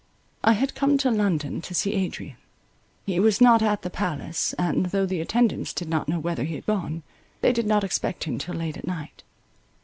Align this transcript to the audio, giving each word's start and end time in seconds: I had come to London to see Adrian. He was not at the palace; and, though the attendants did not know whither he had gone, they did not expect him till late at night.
I 0.43 0.53
had 0.53 0.73
come 0.73 0.97
to 0.97 1.11
London 1.11 1.61
to 1.61 1.75
see 1.75 1.93
Adrian. 1.93 2.37
He 3.05 3.19
was 3.19 3.39
not 3.39 3.61
at 3.61 3.83
the 3.83 3.89
palace; 3.91 4.53
and, 4.53 4.87
though 4.87 5.05
the 5.05 5.21
attendants 5.21 5.73
did 5.73 5.89
not 5.89 6.09
know 6.09 6.17
whither 6.19 6.43
he 6.43 6.55
had 6.55 6.65
gone, 6.65 7.03
they 7.41 7.53
did 7.53 7.67
not 7.67 7.83
expect 7.83 8.23
him 8.23 8.39
till 8.39 8.55
late 8.55 8.77
at 8.77 8.87
night. 8.87 9.21